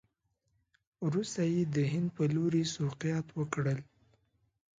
وروسته 1.05 1.41
یې 1.53 1.61
د 1.75 1.77
هند 1.91 2.07
په 2.17 2.23
لوري 2.35 2.63
سوقیات 2.75 3.27
وکړل. 3.39 3.79